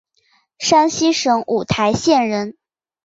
[0.57, 2.57] 山西省五台县人。